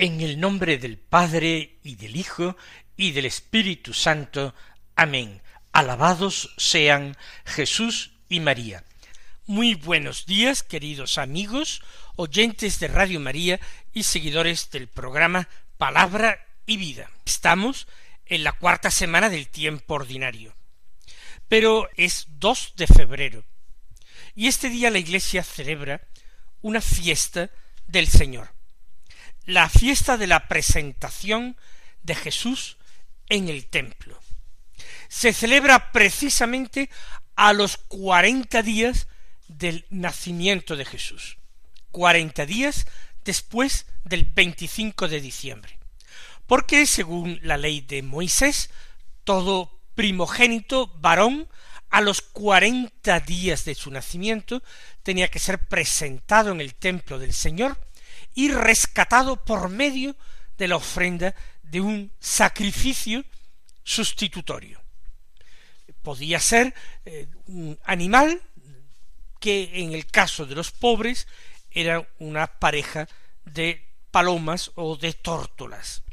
[0.00, 2.56] En el nombre del Padre y del Hijo
[2.96, 4.54] y del Espíritu Santo.
[4.94, 5.42] Amén.
[5.72, 8.84] Alabados sean Jesús y María.
[9.46, 11.82] Muy buenos días, queridos amigos,
[12.14, 13.58] oyentes de Radio María
[13.92, 17.10] y seguidores del programa Palabra y Vida.
[17.26, 17.88] Estamos
[18.26, 20.54] en la cuarta semana del tiempo ordinario.
[21.48, 23.44] Pero es 2 de febrero.
[24.36, 26.02] Y este día la Iglesia celebra
[26.62, 27.50] una fiesta
[27.88, 28.57] del Señor
[29.48, 31.56] la fiesta de la presentación
[32.02, 32.76] de Jesús
[33.30, 34.20] en el templo.
[35.08, 36.90] Se celebra precisamente
[37.34, 39.08] a los cuarenta días
[39.48, 41.38] del nacimiento de Jesús,
[41.90, 42.86] cuarenta días
[43.24, 45.78] después del 25 de diciembre,
[46.46, 48.68] porque según la ley de Moisés,
[49.24, 51.48] todo primogénito varón
[51.88, 54.62] a los cuarenta días de su nacimiento
[55.02, 57.78] tenía que ser presentado en el templo del Señor
[58.38, 60.14] y rescatado por medio
[60.58, 63.24] de la ofrenda de un sacrificio
[63.82, 64.80] sustitutorio.
[66.02, 66.72] Podía ser
[67.04, 68.40] eh, un animal
[69.40, 71.26] que en el caso de los pobres
[71.72, 73.08] era una pareja
[73.44, 76.04] de palomas o de tórtolas.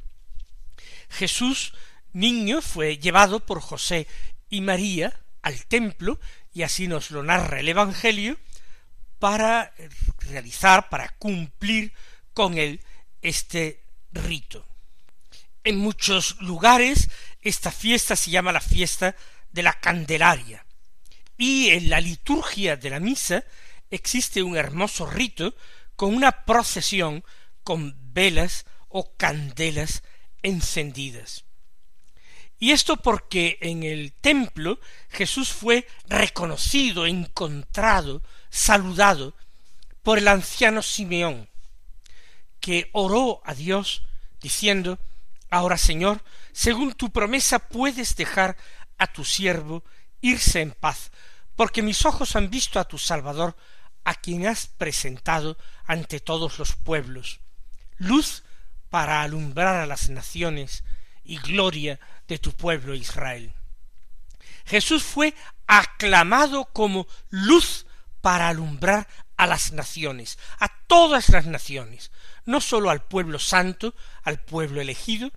[1.10, 1.76] Jesús,
[2.12, 4.08] niño, fue llevado por José
[4.50, 5.14] y María
[5.44, 6.20] al templo,
[6.52, 8.40] y así nos lo narra el Evangelio,
[9.20, 9.76] para
[10.22, 11.94] realizar, para cumplir
[12.36, 12.82] con él
[13.24, 13.82] este
[14.12, 14.64] rito.
[15.64, 17.10] En muchos lugares
[17.42, 19.16] esta fiesta se llama la fiesta
[19.52, 20.64] de la Candelaria
[21.38, 23.44] y en la liturgia de la misa
[23.90, 25.56] existe un hermoso rito
[25.96, 27.24] con una procesión
[27.64, 30.04] con velas o candelas
[30.44, 31.46] encendidas.
[32.60, 34.80] Y esto porque en el templo
[35.10, 39.36] Jesús fue reconocido, encontrado, saludado
[40.04, 41.50] por el anciano Simeón,
[42.66, 44.02] que oró a Dios
[44.42, 44.98] diciendo,
[45.52, 48.58] Ahora Señor, según tu promesa puedes dejar
[48.98, 49.84] a tu siervo
[50.20, 51.12] irse en paz,
[51.56, 53.56] porque mis ojos han visto a tu Salvador,
[54.04, 57.40] a quien has presentado ante todos los pueblos,
[57.98, 58.42] luz
[58.90, 60.84] para alumbrar a las naciones
[61.24, 63.54] y gloria de tu pueblo Israel.
[64.66, 65.36] Jesús fue
[65.68, 67.86] aclamado como luz
[68.22, 70.40] para alumbrar a las naciones,
[70.96, 72.10] todas las naciones,
[72.46, 75.30] no sólo al pueblo santo, al pueblo elegido,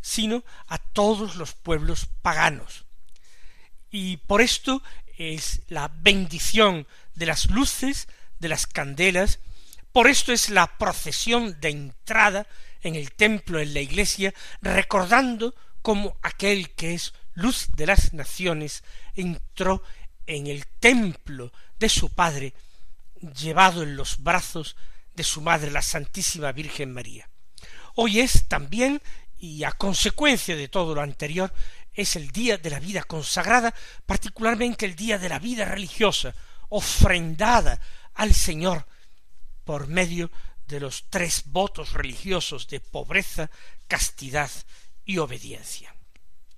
[0.00, 2.86] sino a todos los pueblos paganos.
[3.88, 4.82] Y por esto
[5.16, 8.08] es la bendición de las luces,
[8.40, 9.38] de las candelas,
[9.92, 12.48] por esto es la procesión de entrada
[12.82, 18.82] en el templo, en la iglesia, recordando como aquel que es luz de las naciones
[19.14, 19.84] entró
[20.26, 22.54] en el templo de su Padre,
[23.20, 24.74] llevado en los brazos
[25.16, 27.28] de su madre, la Santísima Virgen María.
[27.94, 29.02] Hoy es también,
[29.38, 31.52] y a consecuencia de todo lo anterior,
[31.94, 36.34] es el día de la vida consagrada, particularmente el día de la vida religiosa,
[36.68, 37.80] ofrendada
[38.14, 38.86] al Señor
[39.64, 40.30] por medio
[40.66, 43.50] de los tres votos religiosos de pobreza,
[43.88, 44.50] castidad
[45.04, 45.94] y obediencia.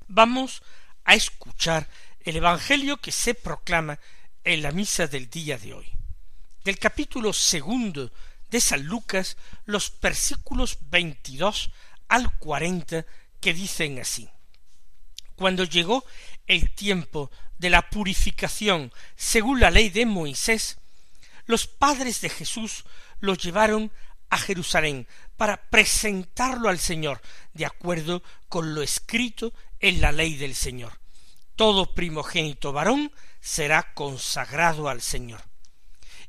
[0.08, 0.62] Vamos
[1.04, 1.88] a escuchar
[2.20, 3.98] el Evangelio que se proclama
[4.42, 5.86] en la misa del día de hoy.
[6.64, 8.10] Del capítulo segundo
[8.50, 11.70] de San Lucas los versículos veintidós
[12.08, 13.04] al cuarenta
[13.40, 14.28] que dicen así.
[15.36, 16.04] Cuando llegó
[16.46, 20.78] el tiempo de la purificación según la ley de Moisés,
[21.46, 22.84] los padres de Jesús
[23.20, 23.92] lo llevaron
[24.30, 25.06] a Jerusalén
[25.36, 27.22] para presentarlo al Señor,
[27.54, 30.98] de acuerdo con lo escrito en la ley del Señor.
[31.56, 35.42] Todo primogénito varón será consagrado al Señor.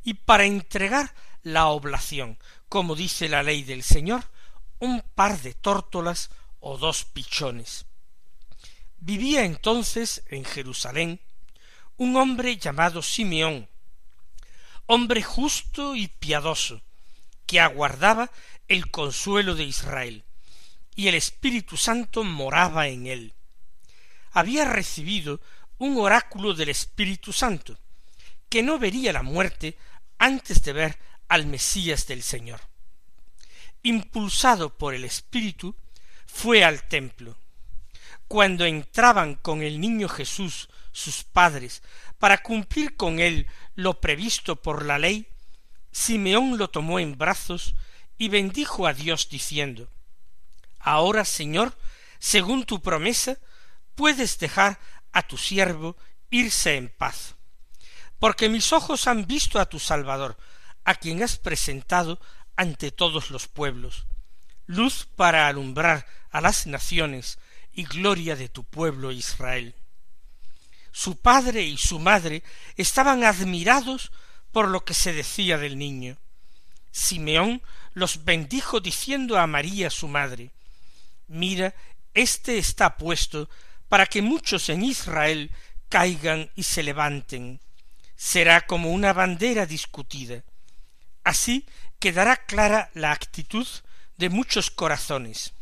[0.03, 1.13] Y para entregar
[1.43, 2.37] la oblación,
[2.67, 4.23] como dice la ley del Señor,
[4.79, 7.85] un par de tórtolas o dos pichones.
[8.97, 11.21] Vivía entonces en Jerusalén
[11.97, 13.69] un hombre llamado Simeón,
[14.85, 16.81] hombre justo y piadoso,
[17.45, 18.31] que aguardaba
[18.67, 20.23] el consuelo de Israel,
[20.95, 23.33] y el Espíritu Santo moraba en él.
[24.31, 25.41] Había recibido
[25.77, 27.77] un oráculo del Espíritu Santo,
[28.49, 29.77] que no vería la muerte
[30.17, 32.59] antes de ver al Mesías del Señor.
[33.83, 35.75] Impulsado por el Espíritu,
[36.25, 37.37] fue al templo.
[38.27, 41.81] Cuando entraban con el niño Jesús sus padres
[42.17, 45.27] para cumplir con él lo previsto por la ley,
[45.91, 47.75] Simeón lo tomó en brazos
[48.17, 49.89] y bendijo a Dios diciendo
[50.79, 51.77] Ahora, Señor,
[52.19, 53.37] según tu promesa,
[53.95, 54.79] puedes dejar
[55.11, 55.97] a tu siervo
[56.29, 57.35] irse en paz,
[58.19, 60.37] porque mis ojos han visto a tu Salvador,
[60.89, 62.19] a quien has presentado
[62.55, 64.07] ante todos los pueblos,
[64.65, 67.37] luz para alumbrar a las naciones
[67.71, 69.75] y gloria de tu pueblo Israel.
[70.91, 72.41] Su padre y su madre
[72.75, 74.11] estaban admirados
[74.51, 76.17] por lo que se decía del niño.
[76.91, 77.61] Simeón
[77.93, 80.49] los bendijo diciendo a María su madre
[81.27, 81.75] Mira,
[82.15, 83.47] éste está puesto
[83.89, 85.51] para que muchos en Israel
[85.87, 87.59] caigan y se levanten.
[88.15, 90.41] Será como una bandera discutida.
[91.29, 91.63] Así
[91.99, 93.67] quedará clara la actitud
[94.17, 95.53] de muchos corazones.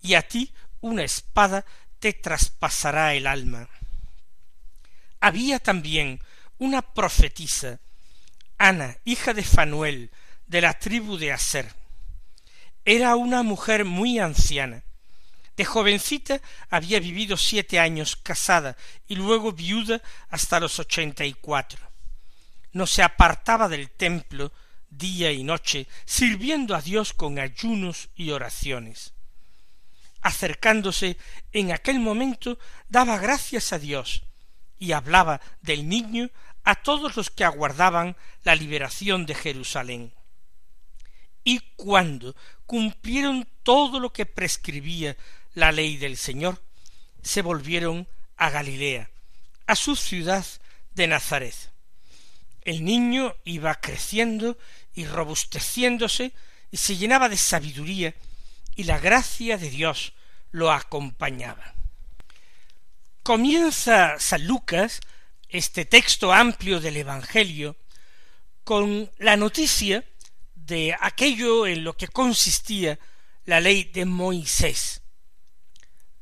[0.00, 1.64] Y a ti una espada
[1.98, 3.68] te traspasará el alma.
[5.18, 6.20] Había también
[6.58, 7.80] una profetisa,
[8.56, 10.12] Ana, hija de Fanuel,
[10.46, 11.74] de la tribu de Aser.
[12.84, 14.84] Era una mujer muy anciana.
[15.56, 16.40] De jovencita
[16.70, 18.76] había vivido siete años casada
[19.08, 21.80] y luego viuda hasta los ochenta y cuatro.
[22.70, 24.52] No se apartaba del templo
[24.90, 29.12] día y noche, sirviendo a Dios con ayunos y oraciones.
[30.20, 31.16] Acercándose
[31.52, 32.58] en aquel momento,
[32.88, 34.22] daba gracias a Dios
[34.78, 36.30] y hablaba del niño
[36.64, 40.12] a todos los que aguardaban la liberación de Jerusalén.
[41.44, 42.36] Y cuando
[42.66, 45.16] cumplieron todo lo que prescribía
[45.54, 46.62] la ley del Señor,
[47.22, 48.06] se volvieron
[48.36, 49.10] a Galilea,
[49.66, 50.44] a su ciudad
[50.94, 51.54] de Nazaret.
[52.62, 54.58] El niño iba creciendo
[54.94, 56.32] y robusteciéndose
[56.70, 58.14] y se llenaba de sabiduría
[58.74, 60.12] y la gracia de Dios
[60.50, 61.74] lo acompañaba.
[63.22, 65.00] Comienza San Lucas
[65.48, 67.76] este texto amplio del Evangelio
[68.64, 70.04] con la noticia
[70.54, 72.98] de aquello en lo que consistía
[73.46, 75.00] la ley de Moisés.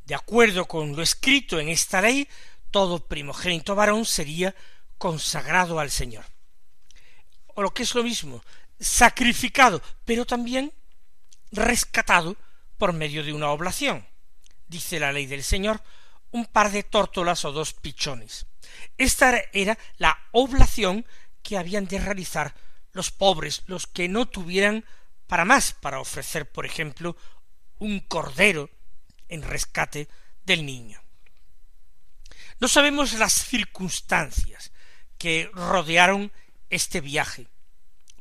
[0.05, 2.29] De acuerdo con lo escrito en esta ley,
[2.71, 4.55] todo primogénito varón sería
[4.99, 6.25] consagrado al Señor.
[7.55, 8.43] O lo que es lo mismo,
[8.79, 10.73] sacrificado, pero también
[11.53, 12.37] rescatado
[12.79, 14.07] por medio de una oblación.
[14.67, 15.83] Dice la ley del Señor,
[16.33, 18.47] un par de tórtolas o dos pichones.
[18.99, 21.07] Esta era la oblación
[21.43, 22.55] que habían de realizar
[22.93, 24.85] los pobres, los que no tuvieran
[25.27, 27.17] para más, para ofrecer, por ejemplo,
[27.79, 28.71] un cordero
[29.29, 30.09] en rescate
[30.45, 31.01] del niño.
[32.59, 34.73] No sabemos las circunstancias
[35.19, 36.33] que rodearon
[36.71, 37.49] este viaje.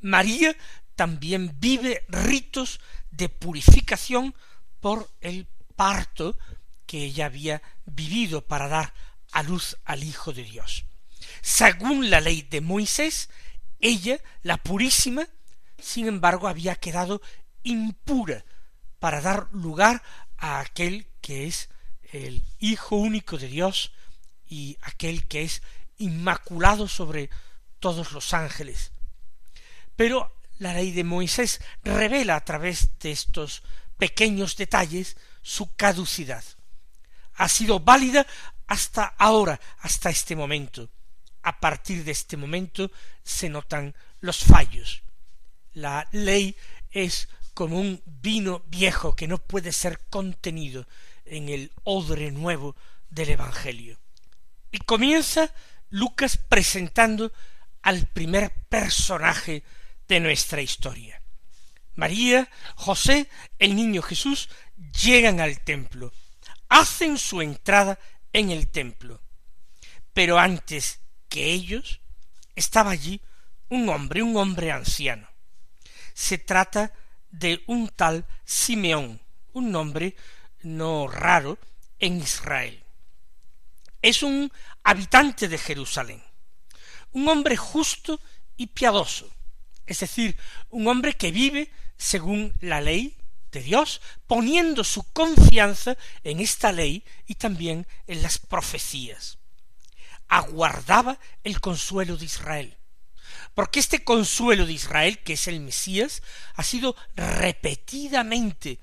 [0.01, 0.55] María
[0.95, 2.79] también vive ritos
[3.11, 4.35] de purificación
[4.79, 6.37] por el parto
[6.85, 8.93] que ella había vivido para dar
[9.31, 10.85] a luz al Hijo de Dios.
[11.41, 13.29] Según la ley de Moisés,
[13.79, 15.27] ella, la purísima,
[15.77, 17.21] sin embargo, había quedado
[17.63, 18.45] impura
[18.99, 20.01] para dar lugar
[20.37, 21.69] a aquel que es
[22.11, 23.91] el Hijo único de Dios
[24.47, 25.61] y aquel que es
[25.97, 27.29] inmaculado sobre
[27.79, 28.91] todos los ángeles.
[29.95, 33.63] Pero la ley de Moisés revela a través de estos
[33.97, 36.43] pequeños detalles su caducidad.
[37.35, 38.25] Ha sido válida
[38.67, 40.89] hasta ahora, hasta este momento.
[41.43, 42.91] A partir de este momento
[43.23, 45.03] se notan los fallos.
[45.73, 46.55] La ley
[46.89, 50.87] es como un vino viejo que no puede ser contenido
[51.25, 52.75] en el odre nuevo
[53.09, 53.99] del Evangelio.
[54.71, 55.53] Y comienza
[55.89, 57.31] Lucas presentando
[57.81, 59.63] al primer personaje
[60.07, 61.21] de nuestra historia.
[61.95, 64.49] María, José, el niño Jesús
[65.03, 66.11] llegan al templo,
[66.67, 67.99] hacen su entrada
[68.33, 69.21] en el templo.
[70.13, 70.99] Pero antes
[71.29, 72.01] que ellos
[72.55, 73.21] estaba allí
[73.69, 75.27] un hombre, un hombre anciano.
[76.13, 76.93] Se trata
[77.31, 79.21] de un tal Simeón,
[79.53, 80.15] un nombre
[80.63, 81.57] no raro
[81.99, 82.84] en Israel.
[84.05, 84.51] Es un
[84.83, 86.23] habitante de Jerusalén,
[87.13, 88.21] un hombre justo
[88.55, 89.27] y piadoso,
[89.87, 90.37] es decir,
[90.69, 93.17] un hombre que vive según la ley
[93.51, 99.39] de Dios, poniendo su confianza en esta ley y también en las profecías.
[100.27, 102.77] Aguardaba el consuelo de Israel.
[103.55, 106.21] porque este consuelo de Israel, que es el Mesías,
[106.53, 108.79] ha sido repetidamente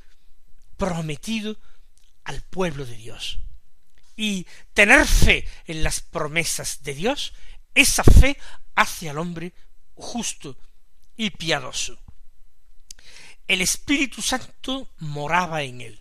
[0.76, 1.59] prometido
[2.25, 3.38] al pueblo de Dios.
[4.16, 7.33] Y tener fe en las promesas de Dios,
[7.75, 8.38] esa fe
[8.75, 9.52] hace al hombre
[9.95, 10.57] justo
[11.16, 11.99] y piadoso.
[13.49, 16.00] El Espíritu Santo moraba en él.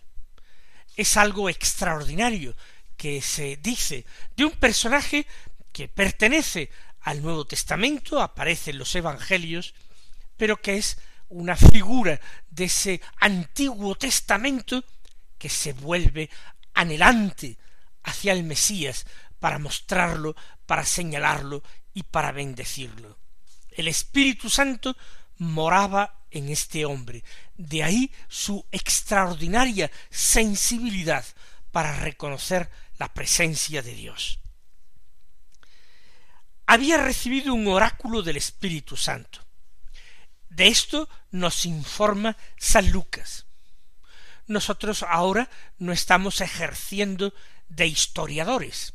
[0.96, 2.54] Es algo extraordinario
[2.96, 4.04] que se dice
[4.36, 5.26] de un personaje
[5.72, 9.74] que pertenece al Nuevo Testamento, aparece en los Evangelios,
[10.36, 14.84] pero que es una figura de ese Antiguo Testamento
[15.38, 16.30] que se vuelve
[16.74, 17.58] anhelante
[18.04, 19.06] hacia el Mesías
[19.38, 21.62] para mostrarlo, para señalarlo
[21.94, 23.18] y para bendecirlo.
[23.70, 24.96] El Espíritu Santo
[25.38, 27.24] moraba en este hombre,
[27.56, 31.24] de ahí su extraordinaria sensibilidad
[31.70, 34.38] para reconocer la presencia de Dios
[36.72, 39.40] había recibido un oráculo del Espíritu Santo.
[40.48, 43.44] De esto nos informa San Lucas.
[44.46, 47.34] Nosotros ahora no estamos ejerciendo
[47.68, 48.94] de historiadores,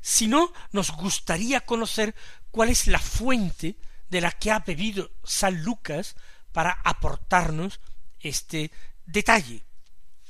[0.00, 2.14] sino nos gustaría conocer
[2.50, 3.76] cuál es la fuente
[4.08, 6.16] de la que ha bebido San Lucas
[6.52, 7.80] para aportarnos
[8.20, 8.70] este
[9.06, 9.64] detalle,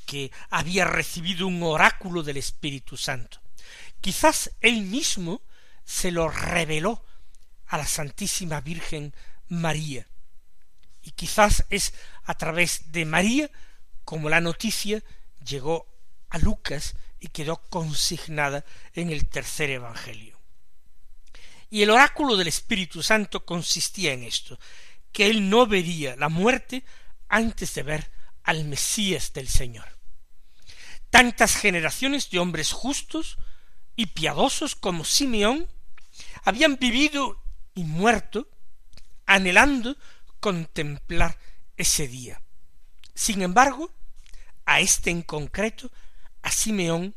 [0.05, 3.41] que había recibido un oráculo del Espíritu Santo.
[4.01, 5.43] Quizás él mismo
[5.85, 7.05] se lo reveló
[7.67, 9.15] a la Santísima Virgen
[9.49, 10.07] María.
[11.03, 11.95] Y quizás es
[12.25, 13.51] a través de María
[14.05, 15.03] como la noticia
[15.45, 15.87] llegó
[16.31, 20.39] a Lucas y quedó consignada en el tercer Evangelio.
[21.71, 24.59] Y el oráculo del Espíritu Santo consistía en esto,
[25.13, 26.85] que él no vería la muerte
[27.29, 28.11] antes de ver
[28.43, 29.87] al Mesías del Señor.
[31.11, 33.39] Tantas generaciones de hombres justos
[33.97, 35.67] y piadosos como Simeón
[36.45, 37.43] habían vivido
[37.75, 38.49] y muerto
[39.27, 39.97] anhelando
[40.41, 41.39] contemplar
[41.77, 42.41] ese día.
[43.15, 43.93] Sin embargo,
[44.65, 45.91] a este en concreto,
[46.43, 47.15] a Simeón,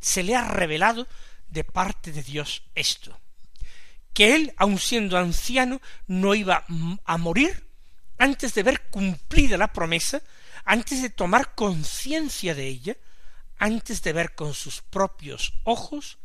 [0.00, 1.06] se le ha revelado
[1.48, 3.18] de parte de Dios esto,
[4.12, 6.64] que él, aun siendo anciano, no iba
[7.04, 7.66] a morir
[8.18, 10.22] antes de ver cumplida la promesa,
[10.64, 12.96] antes de tomar conciencia de ella,
[13.58, 16.18] antes de ver con sus propios ojos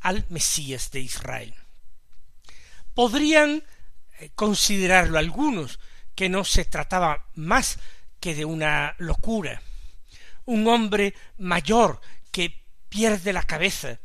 [0.00, 1.54] al Mesías de Israel.
[2.94, 3.64] Podrían
[4.18, 5.78] eh, considerarlo algunos
[6.14, 7.78] que no se trataba más
[8.20, 9.62] que de una locura,
[10.48, 12.00] un hombre mayor
[12.32, 14.00] que pierde la cabeza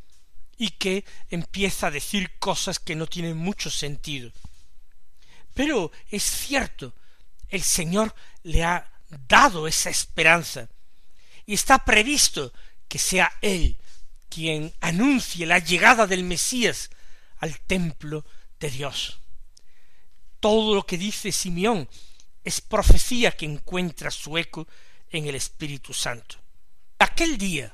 [0.58, 4.30] y que empieza a decir cosas que no tienen mucho sentido.
[5.54, 6.94] Pero es cierto,
[7.48, 8.92] el Señor le ha
[9.30, 10.68] dado esa esperanza
[11.46, 12.52] y está previsto
[12.90, 13.78] que sea Él
[14.28, 16.90] quien anuncie la llegada del Mesías
[17.38, 18.26] al templo
[18.60, 19.22] de Dios.
[20.42, 21.88] Todo lo que dice Simeón
[22.44, 24.68] es profecía que encuentra su eco
[25.14, 26.38] en el Espíritu Santo.
[27.00, 27.74] Aquel día,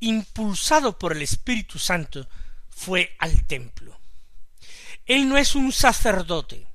[0.00, 2.28] impulsado por el Espíritu Santo,
[2.68, 3.98] fue al templo.
[5.06, 6.66] Él no es un sacerdote,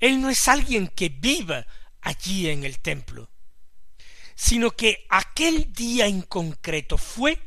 [0.00, 1.66] él no es alguien que viva
[2.00, 3.30] allí en el templo,
[4.34, 7.40] sino que aquel día en concreto fue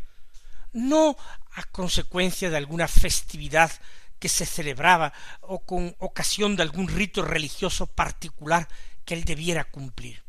[0.72, 1.18] no
[1.54, 3.72] a consecuencia de alguna festividad
[4.20, 8.68] que se celebraba o con ocasión de algún rito religioso particular
[9.06, 10.29] que él debiera cumplir.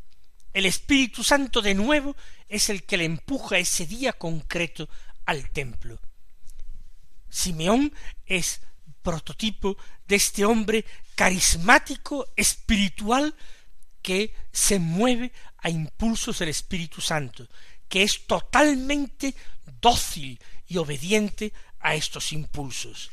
[0.53, 2.15] El Espíritu Santo de nuevo
[2.49, 4.89] es el que le empuja ese día concreto
[5.25, 5.99] al templo.
[7.29, 7.93] Simeón
[8.25, 8.61] es
[9.01, 9.77] prototipo
[10.07, 13.35] de este hombre carismático, espiritual,
[14.01, 17.47] que se mueve a impulsos del Espíritu Santo,
[17.87, 19.35] que es totalmente
[19.79, 23.11] dócil y obediente a estos impulsos.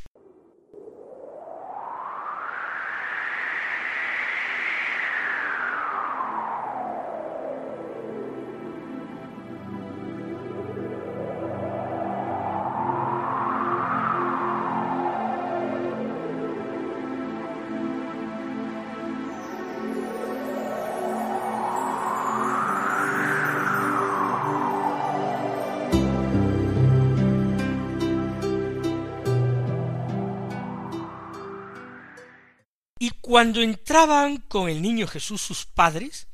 [33.28, 36.28] Cuando entraban con el niño Jesús sus padres,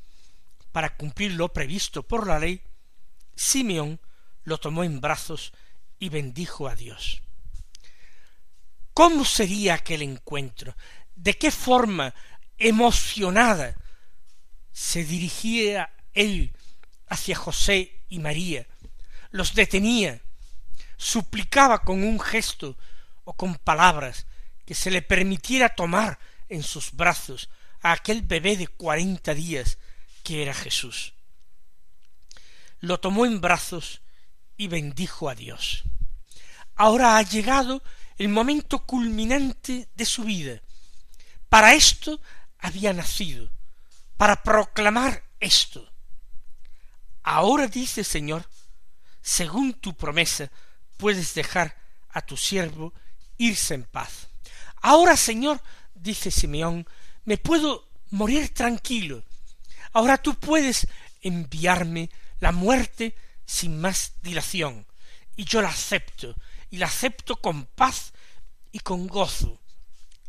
[0.71, 2.61] para cumplir lo previsto por la ley,
[3.35, 3.99] Simeón
[4.45, 5.51] lo tomó en brazos
[5.99, 7.21] y bendijo a Dios.
[8.93, 10.77] ¿Cómo sería aquel encuentro?
[11.15, 12.13] ¿De qué forma
[12.57, 13.75] emocionada
[14.71, 16.55] se dirigía él
[17.07, 18.65] hacia José y María?
[19.31, 20.21] Los detenía,
[20.95, 22.77] suplicaba con un gesto
[23.25, 24.27] o con palabras
[24.65, 26.17] que se le permitiera tomar
[26.55, 27.49] en sus brazos
[27.81, 29.77] a aquel bebé de cuarenta días
[30.23, 31.13] que era Jesús.
[32.79, 34.01] Lo tomó en brazos
[34.57, 35.83] y bendijo a Dios.
[36.75, 37.83] Ahora ha llegado
[38.17, 40.61] el momento culminante de su vida.
[41.49, 42.19] Para esto
[42.57, 43.49] había nacido,
[44.17, 45.91] para proclamar esto.
[47.23, 48.47] Ahora dice Señor,
[49.21, 50.51] según tu promesa,
[50.97, 51.75] puedes dejar
[52.09, 52.93] a tu siervo
[53.37, 54.29] irse en paz.
[54.81, 55.61] Ahora, Señor,
[56.05, 56.87] dice Simeón,
[57.25, 59.23] me puedo morir tranquilo.
[59.91, 60.87] Ahora tú puedes
[61.21, 62.09] enviarme
[62.39, 64.85] la muerte sin más dilación,
[65.35, 66.35] y yo la acepto,
[66.69, 68.13] y la acepto con paz
[68.71, 69.59] y con gozo.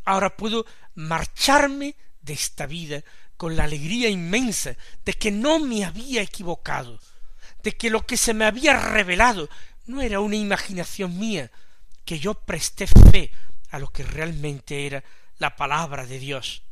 [0.03, 0.65] Ahora puedo
[0.95, 3.03] marcharme de esta vida
[3.37, 6.99] con la alegría inmensa de que no me había equivocado,
[7.61, 9.47] de que lo que se me había revelado
[9.85, 11.51] no era una imaginación mía,
[12.03, 13.31] que yo presté fe
[13.69, 15.03] a lo que realmente era
[15.39, 16.63] la palabra de Dios.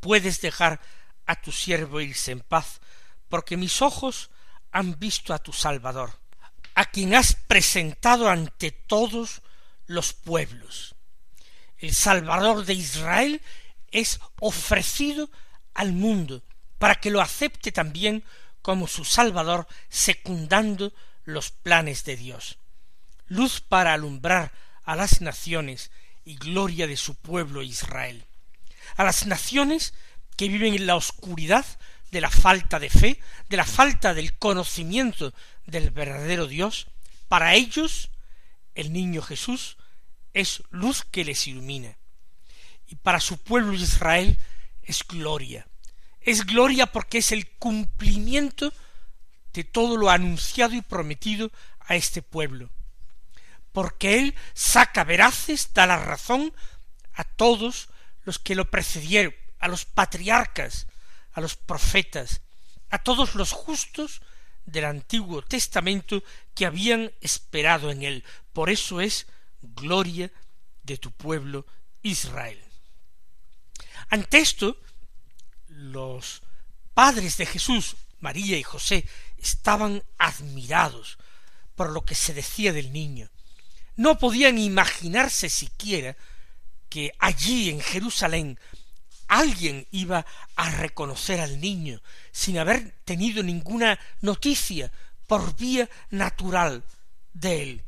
[0.00, 0.80] Puedes dejar
[1.26, 2.80] a tu siervo irse en paz,
[3.28, 4.30] porque mis ojos
[4.72, 6.18] han visto a tu Salvador,
[6.74, 9.42] a quien has presentado ante todos
[9.86, 10.94] los pueblos.
[11.78, 13.42] El Salvador de Israel
[13.90, 15.30] es ofrecido
[15.74, 16.42] al mundo
[16.78, 18.24] para que lo acepte también
[18.62, 20.92] como su Salvador, secundando
[21.24, 22.58] los planes de Dios.
[23.26, 24.52] Luz para alumbrar
[24.84, 25.90] a las naciones
[26.30, 28.24] y gloria de su pueblo Israel.
[28.96, 29.94] A las naciones
[30.36, 31.66] que viven en la oscuridad
[32.12, 35.34] de la falta de fe, de la falta del conocimiento
[35.66, 36.86] del verdadero Dios,
[37.26, 38.10] para ellos
[38.76, 39.76] el niño Jesús
[40.32, 41.96] es luz que les ilumina.
[42.86, 44.38] Y para su pueblo Israel
[44.82, 45.66] es gloria.
[46.20, 48.72] Es gloria porque es el cumplimiento
[49.52, 52.70] de todo lo anunciado y prometido a este pueblo.
[53.72, 56.52] Porque él saca veraces, da la razón
[57.12, 57.88] a todos
[58.24, 60.86] los que lo precedieron, a los patriarcas,
[61.32, 62.40] a los profetas,
[62.90, 64.20] a todos los justos
[64.66, 66.22] del Antiguo Testamento
[66.54, 68.24] que habían esperado en él.
[68.52, 69.26] Por eso es
[69.60, 70.30] gloria
[70.82, 71.66] de tu pueblo
[72.02, 72.62] Israel.
[74.08, 74.76] Ante esto,
[75.68, 76.42] los
[76.94, 79.06] padres de Jesús, María y José,
[79.38, 81.18] estaban admirados
[81.74, 83.30] por lo que se decía del niño.
[83.96, 86.16] No podían imaginarse siquiera
[86.88, 88.58] que allí en Jerusalén
[89.28, 90.26] alguien iba
[90.56, 94.90] a reconocer al niño sin haber tenido ninguna noticia
[95.26, 96.82] por vía natural
[97.32, 97.84] de él.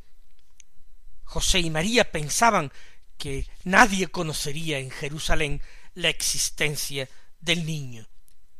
[1.24, 2.70] José y María pensaban
[3.18, 5.60] que nadie conocería en Jerusalén
[5.94, 7.08] la existencia
[7.40, 8.06] del niño.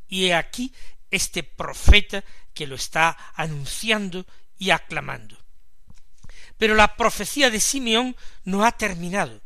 [0.09, 0.73] Y he aquí
[1.11, 2.25] este profeta
[2.55, 4.27] que lo está anunciando
[4.59, 5.42] y aclamando.
[6.63, 9.43] Pero la profecía de Simeón no ha terminado.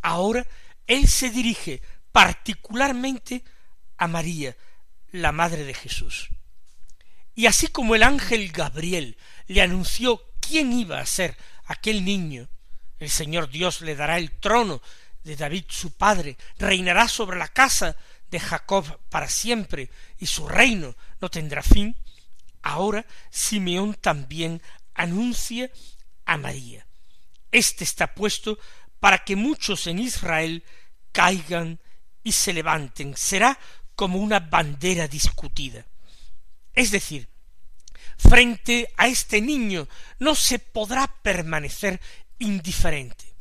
[0.00, 0.46] Ahora
[0.86, 3.44] él se dirige particularmente
[3.98, 4.56] a María,
[5.10, 6.30] la madre de Jesús.
[7.34, 12.48] Y así como el ángel Gabriel le anunció quién iba a ser aquel niño,
[12.98, 14.80] el Señor Dios le dará el trono
[15.24, 17.94] de David su padre, reinará sobre la casa
[18.30, 21.94] de Jacob para siempre, y su reino no tendrá fin,
[22.62, 24.62] ahora Simeón también
[24.94, 25.70] anuncia
[26.28, 26.86] a María.
[27.50, 28.58] Este está puesto
[29.00, 30.62] para que muchos en Israel
[31.10, 31.80] caigan
[32.22, 33.58] y se levanten, será
[33.96, 35.84] como una bandera discutida.
[36.74, 37.28] Es decir,
[38.18, 39.88] frente a este niño
[40.18, 42.00] no se podrá permanecer
[42.38, 43.34] indiferente.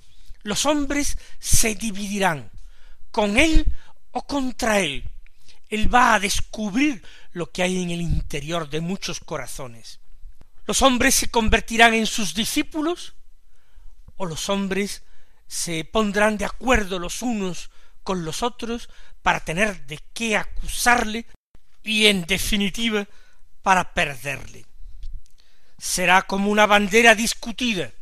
[0.44, 2.50] Los hombres se dividirán
[3.12, 3.66] con él
[4.12, 5.04] o contra él.
[5.68, 10.00] Él va a descubrir lo que hay en el interior de muchos corazones.
[10.68, 13.16] Los hombres se convertirán en sus discípulos
[14.18, 15.04] o los hombres
[15.48, 17.72] se pondrán de acuerdo los unos
[18.04, 18.90] con los otros
[19.22, 21.26] para tener de qué acusarle
[21.84, 23.08] y en definitiva
[23.62, 24.66] para perderle.
[25.78, 27.94] Será como una bandera discutida.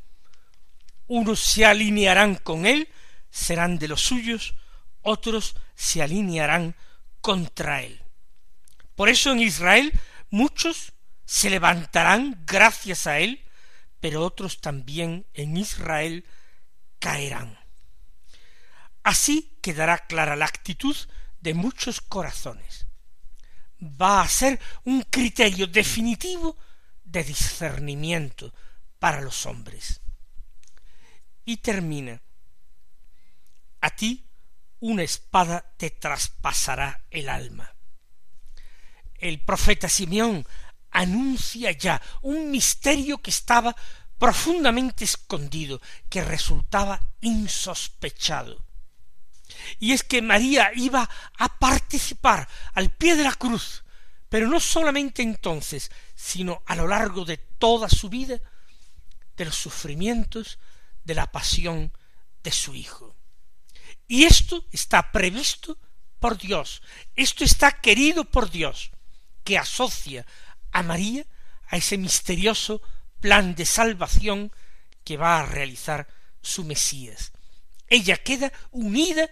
[1.05, 2.89] Unos se alinearán con él,
[3.29, 4.55] serán de los suyos,
[5.03, 6.75] otros se alinearán
[7.21, 8.01] contra él.
[8.95, 9.93] Por eso en Israel
[10.31, 10.94] muchos
[11.25, 13.43] se levantarán gracias a él,
[13.99, 16.25] pero otros también en Israel
[16.99, 17.57] caerán.
[19.03, 20.95] Así quedará clara la actitud
[21.39, 22.87] de muchos corazones.
[23.81, 26.57] Va a ser un criterio definitivo
[27.03, 28.53] de discernimiento
[28.99, 30.01] para los hombres.
[31.43, 32.21] Y termina.
[33.81, 34.27] A ti
[34.79, 37.75] una espada te traspasará el alma.
[39.15, 40.45] El profeta Simeón
[40.95, 43.75] anuncia ya un misterio que estaba
[44.17, 48.65] profundamente escondido, que resultaba insospechado
[49.79, 53.83] Y es que María iba a participar al pie de la cruz,
[54.29, 58.39] pero no solamente entonces, sino a lo largo de toda su vida,
[59.35, 60.59] de los sufrimientos,
[61.03, 61.91] de la pasión
[62.43, 63.15] de su Hijo.
[64.07, 65.77] Y esto está previsto
[66.19, 66.81] por Dios,
[67.15, 68.91] esto está querido por Dios,
[69.43, 70.25] que asocia
[70.75, 71.25] a María
[71.67, 72.81] a ese misterioso
[73.21, 74.51] plan de salvación
[75.05, 76.05] que va a realizar
[76.41, 77.31] su Mesías.
[77.87, 79.29] Ella queda unida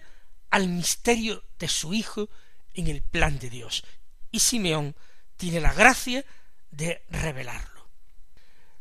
[0.48, 2.30] al misterio de su Hijo
[2.72, 3.84] en el plan de Dios.
[4.30, 4.96] Y Simeón
[5.36, 6.24] tiene la gracia
[6.70, 7.90] de revelarlo.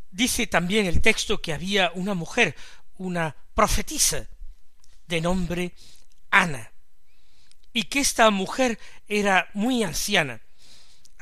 [0.10, 2.56] Dice también el texto que había una mujer,
[2.96, 4.30] una profetisa,
[5.06, 5.74] de nombre
[6.32, 6.72] Ana,
[7.74, 10.40] y que esta mujer era muy anciana,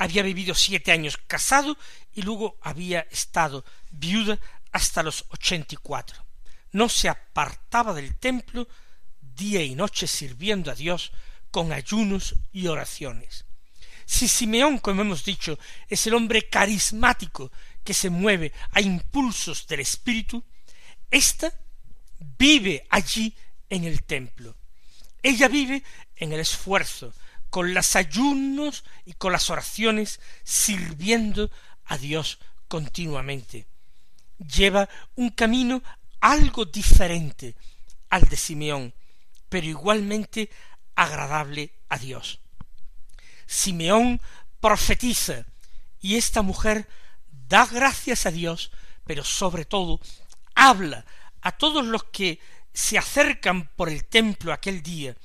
[0.02, 1.78] había vivido siete años casado
[2.12, 4.40] y luego había estado viuda
[4.72, 6.26] hasta los ochenta y cuatro.
[6.72, 8.68] No se apartaba del templo
[9.22, 11.12] día y noche sirviendo a Dios
[11.52, 13.46] con ayunos y oraciones.
[14.08, 17.52] Si Simeón, como hemos dicho, es el hombre carismático
[17.84, 20.44] que se mueve a impulsos del Espíritu,
[21.12, 21.54] ésta
[22.40, 23.36] vive allí
[23.70, 24.56] en el templo.
[25.22, 25.84] Ella vive
[26.16, 27.14] en el esfuerzo,
[27.52, 31.52] con los ayunos y con las oraciones, sirviendo
[31.86, 33.68] a Dios continuamente.
[34.40, 35.84] Lleva un camino
[36.22, 37.56] algo diferente
[38.10, 38.94] al de Simeón,
[39.50, 40.50] pero igualmente
[40.96, 42.40] agradable a Dios.
[43.46, 44.22] Simeón
[44.60, 45.46] profetiza
[46.00, 46.88] y esta mujer
[47.50, 48.72] da gracias a Dios,
[49.06, 50.00] pero sobre todo
[50.56, 51.06] habla
[51.42, 52.40] a todos los que
[52.74, 55.18] se acercan por el templo aquel día,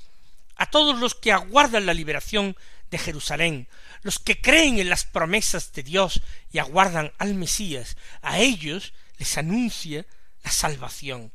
[0.56, 2.56] a todos los que aguardan la liberación
[2.90, 3.68] de Jerusalén,
[4.02, 9.36] los que creen en las promesas de Dios y aguardan al Mesías, a ellos les
[9.38, 10.06] anuncia
[10.42, 11.32] la salvación.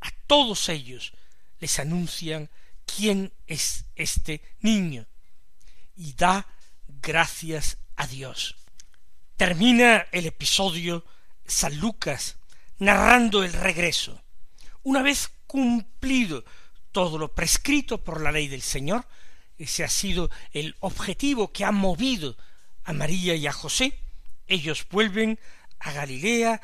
[0.00, 1.12] A todos ellos
[1.60, 2.50] les anuncian
[2.84, 5.06] quién es este niño
[5.96, 6.46] y da
[6.86, 8.56] gracias a Dios.
[9.36, 11.04] Termina el episodio
[11.46, 12.36] San Lucas
[12.78, 14.22] narrando el regreso.
[14.82, 16.44] Una vez cumplido
[16.94, 19.04] todo lo prescrito por la ley del Señor,
[19.58, 22.36] ese ha sido el objetivo que ha movido
[22.84, 23.98] a María y a José,
[24.46, 25.40] ellos vuelven
[25.80, 26.60] a Galilea,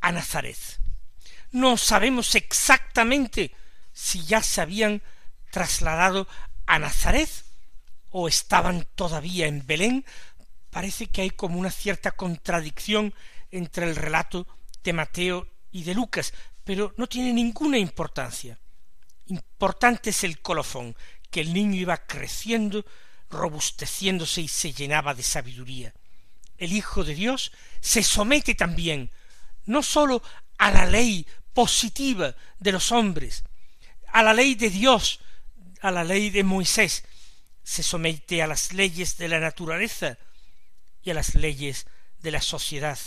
[0.00, 0.56] a Nazaret.
[1.50, 3.52] No sabemos exactamente
[3.92, 5.02] si ya se habían
[5.50, 6.28] trasladado
[6.66, 7.30] a Nazaret
[8.10, 10.04] o estaban todavía en Belén.
[10.70, 13.12] Parece que hay como una cierta contradicción
[13.50, 14.46] entre el relato
[14.84, 16.32] de Mateo y de Lucas,
[16.62, 18.56] pero no tiene ninguna importancia.
[19.26, 20.96] Importante es el colofón,
[21.30, 22.84] que el niño iba creciendo,
[23.30, 25.94] robusteciéndose y se llenaba de sabiduría.
[26.56, 29.10] El Hijo de Dios se somete también
[29.66, 30.22] no sólo
[30.58, 33.44] a la ley positiva de los hombres,
[34.12, 35.20] a la ley de Dios,
[35.80, 37.04] a la ley de Moisés,
[37.62, 40.18] se somete a las leyes de la naturaleza
[41.02, 41.86] y a las leyes
[42.20, 42.98] de la sociedad.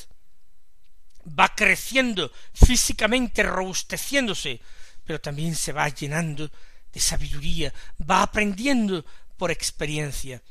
[1.27, 4.61] Va creciendo físicamente, robusteciéndose,
[5.07, 6.51] pero también se va llenando
[6.91, 9.05] de sabiduría, va aprendiendo
[9.37, 10.43] por experiencia,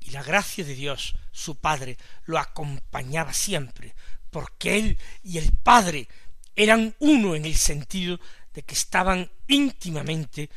[0.00, 3.94] y la gracia de Dios, su Padre, lo acompañaba siempre,
[4.30, 6.06] porque Él y el Padre
[6.54, 8.20] eran uno en el sentido
[8.52, 10.48] de que estaban íntimamente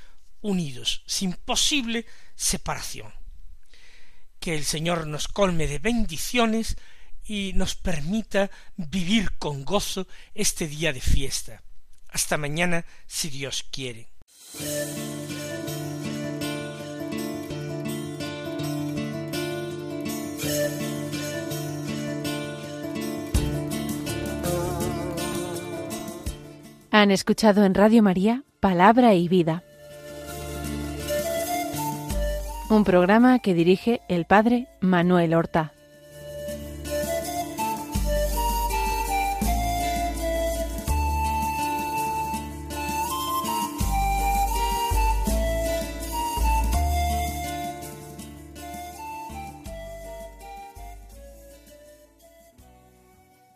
[0.42, 3.12] unidos, sin posible separación.
[4.40, 6.78] Que el Señor nos colme de bendiciones
[7.26, 11.64] y nos permita vivir con gozo este día de fiesta.
[12.10, 14.08] Hasta mañana, si Dios quiere.
[26.92, 29.64] Han escuchado en Radio María Palabra y Vida,
[32.72, 35.77] un programa que dirige el Padre Manuel Horta.